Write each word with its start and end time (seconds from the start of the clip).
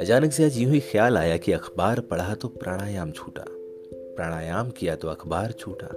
अचानक 0.00 0.32
से 0.32 0.44
आज 0.44 0.58
यूँ 0.58 0.72
ही 0.72 0.80
ख्याल 0.80 1.18
आया 1.18 1.36
कि 1.36 1.52
अखबार 1.52 2.00
पढ़ा 2.00 2.34
तो 2.34 2.48
प्राणायाम 2.48 3.12
छूटा। 3.12 3.44
प्राणायाम 3.92 4.70
किया 4.70 4.96
तो 4.96 5.08
अखबार 5.08 5.52
छूटा। 5.52 5.88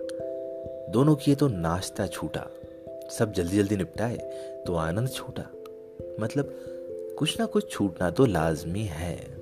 दोनों 0.91 1.15
किए 1.15 1.35
तो 1.35 1.47
नाश्ता 1.47 2.07
छूटा। 2.07 2.47
सब 3.19 3.33
जल्दी 3.33 3.57
जल्दी 3.57 3.77
निपटाए 3.77 4.17
तो 4.67 4.75
आनंद 4.75 5.09
छूटा। 5.09 5.51
मतलब 6.19 6.55
कुछ 7.19 7.39
ना 7.39 7.45
कुछ 7.45 7.71
छूटना 7.71 8.09
तो 8.09 8.25
लाजमी 8.25 8.83
है। 8.83 9.37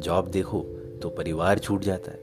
जॉब 0.00 0.28
देखो 0.28 0.60
तो 1.02 1.08
परिवार 1.08 1.58
छूट 1.58 1.82
जाता 1.82 2.10
है 2.12 2.20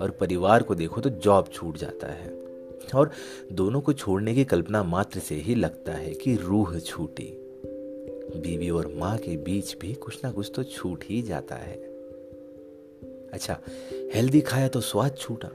और 0.00 0.10
परिवार 0.10 0.62
को 0.62 0.74
देखो 0.74 1.00
तो 1.00 1.10
जॉब 1.10 1.48
छूट 1.52 1.76
जाता 1.76 2.06
है। 2.06 2.49
और 2.94 3.10
दोनों 3.52 3.80
को 3.80 3.92
छोड़ने 3.92 4.34
की 4.34 4.44
कल्पना 4.44 4.82
मात्र 4.82 5.20
से 5.20 5.34
ही 5.34 5.54
लगता 5.54 5.92
है 5.92 6.14
कि 6.14 6.36
रूह 6.36 6.78
छूटी। 6.78 7.36
बीवी 8.36 8.70
और 8.70 8.94
माँ 8.96 9.18
के 9.18 9.36
बीच 9.36 9.76
भी 9.78 9.94
कुछ 9.94 10.24
ना 10.24 10.32
कुछ 10.32 10.52
तो 10.54 10.62
छूट 10.62 11.04
ही 11.04 11.22
जाता 11.22 11.54
है। 11.54 11.76
अच्छा 13.32 13.58
हेल्दी 14.14 14.40
खाया 14.40 14.68
तो 14.68 14.80
स्वाद 14.80 15.16
छूटा। 15.16 15.48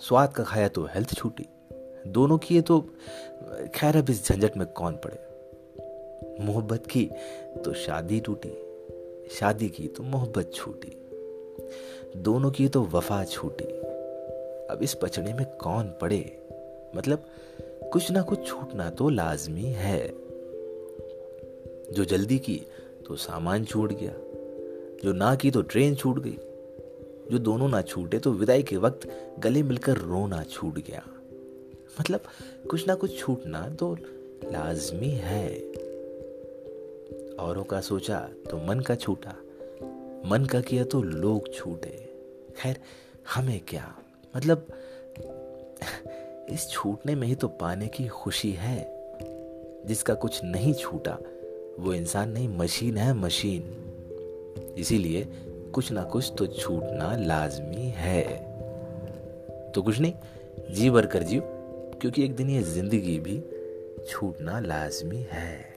स्वाद 0.00 0.32
का 0.32 0.44
खाया 0.44 0.68
तो 0.68 0.84
हेल्थ 0.84 1.14
छूटी। 1.14 1.44
दोनों 2.06 2.38
किए 2.38 2.60
तो 2.60 2.80
खैर 3.74 3.96
अब 3.96 4.10
इस 4.10 4.28
झंझट 4.28 4.56
में 4.56 4.66
कौन 4.66 4.92
पड़े? 4.92 5.18
मोहब्बत 6.44 6.86
की 6.86 7.10
तो 7.64 7.74
शादी 7.74 8.20
टूटी। 8.20 8.52
शादी 9.30 9.68
की 9.68 9.88
तो 9.88 10.02
मोहब्बत 10.02 10.50
छूटी। 10.54 10.96
दोनों 12.16 12.50
की 12.50 12.68
तो 12.68 12.82
वफा 12.82 13.24
छूटी। 13.24 13.79
अब 14.70 14.82
इस 14.82 14.94
पचड़े 14.94 15.34
में 15.34 15.46
कौन 15.46 15.84
पड़े? 16.00 16.48
मतलब 16.96 17.26
कुछ 17.92 18.10
ना 18.10 18.22
कुछ 18.22 18.46
छूटना 18.46 18.90
तो 18.90 19.08
लाजमी 19.08 19.64
है। 19.64 20.08
जो 21.92 22.04
जल्दी 22.04 22.38
की 22.38 22.62
तो 23.06 23.16
सामान 23.16 23.64
छूट 23.64 23.92
गया। 23.92 24.12
जो 25.04 25.12
ना 25.12 25.34
की 25.34 25.50
तो 25.50 25.62
ट्रेन 25.62 25.94
छूट 25.94 26.18
गई। 26.18 26.38
जो 27.30 27.38
दोनों 27.38 27.68
ना 27.68 27.82
छूटे 27.82 28.18
तो 28.18 28.32
विदाई 28.32 28.62
के 28.62 28.76
वक्त 28.76 29.32
गले 29.38 29.62
मिलकर 29.62 29.96
रोना 29.96 30.42
छूट 30.42 30.74
गया। 30.74 31.04
मतलब 32.00 32.20
कुछ 32.70 32.86
ना 32.88 32.94
कुछ 32.94 33.18
छूटना 33.18 33.68
तो 33.68 33.94
लाजमी 34.44 35.10
है। 35.10 35.60
औरों 37.34 37.64
का 37.64 37.80
सोचा 37.80 38.28
तो 38.50 38.56
मन 38.56 38.80
का 38.80 38.94
छूटा। 38.94 39.36
मन 40.26 40.46
का 40.50 40.60
किया 40.60 40.84
तो 40.84 41.02
लोग 41.02 41.54
छूटे। 41.54 42.14
खैर, 42.56 42.76
हमें 43.34 43.60
क्या? 43.68 43.96
मतलब 44.36 44.66
इस 46.50 46.68
छूटने 46.70 47.14
में 47.14 47.26
ही 47.28 47.34
तो 47.34 47.48
पाने 47.48 47.88
की 47.88 48.08
खुशी 48.08 48.52
है। 48.52 49.00
जिसका 49.86 50.14
कुछ 50.14 50.40
नहीं 50.44 50.74
छूटा, 50.74 51.18
वो 51.80 51.94
इंसान 51.94 52.30
नहीं, 52.30 52.48
मशीन 52.48 52.96
है 52.96 53.14
मशीन। 53.14 53.76
इसीलिए 54.78 55.28
कुछ 55.74 55.92
ना 55.92 56.02
कुछ 56.02 56.32
तो 56.38 56.46
छूटना 56.46 57.16
लाजमी 57.16 57.88
है। 57.96 58.22
तो 59.72 59.82
कुछ 59.82 60.00
नहीं, 60.00 60.14
जी 60.70 60.90
भर 60.90 61.06
कर 61.06 61.22
जियो, 61.22 61.42
क्योंकि 62.00 62.24
एक 62.24 62.36
दिन 62.36 62.50
ये 62.50 62.62
ज़िंदगी 62.62 63.18
भी 63.18 63.42
छूटना 64.08 64.60
लाजमी 64.60 65.26
है। 65.30 65.74